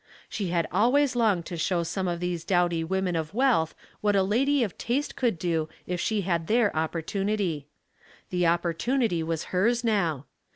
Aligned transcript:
She 0.27 0.47
had 0.47 0.65
always 0.71 1.15
longed 1.15 1.45
to 1.45 1.57
show 1.57 1.83
some 1.83 2.07
of 2.07 2.19
these 2.19 2.43
dowdy 2.43 2.83
women 2.83 3.15
of 3.15 3.35
wealth 3.35 3.75
what 4.01 4.15
a 4.15 4.23
lady 4.23 4.63
of 4.63 4.75
taste 4.75 5.15
could 5.15 5.37
do 5.37 5.69
if 5.85 6.01
she 6.01 6.21
had 6.21 6.47
their 6.47 6.75
op 6.75 6.93
portunity. 6.93 7.65
The 8.31 8.47
opportunity 8.47 9.21
was 9.21 9.43
hers 9.53 9.83
now. 9.83 10.25